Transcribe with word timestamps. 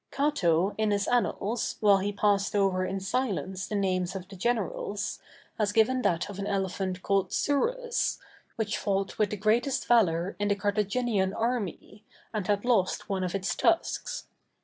Cato, 0.09 0.73
in 0.79 0.89
his 0.89 1.07
Annals, 1.07 1.75
while 1.79 1.99
he 1.99 2.09
has 2.09 2.19
passed 2.19 2.55
over 2.55 2.83
in 2.83 2.99
silence 2.99 3.67
the 3.67 3.75
names 3.75 4.15
of 4.15 4.27
the 4.27 4.35
generals, 4.35 5.19
has 5.59 5.71
given 5.71 6.01
that 6.01 6.27
of 6.27 6.39
an 6.39 6.47
elephant 6.47 7.03
called 7.03 7.29
Surus, 7.29 8.17
which 8.55 8.79
fought 8.79 9.19
with 9.19 9.29
the 9.29 9.37
greatest 9.37 9.85
valor 9.85 10.35
in 10.39 10.47
the 10.47 10.55
Carthaginian 10.55 11.35
army, 11.35 12.03
and 12.33 12.47
had 12.47 12.65
lost 12.65 13.09
one 13.09 13.23
of 13.23 13.35
its 13.35 13.53
tusks. 13.53 14.25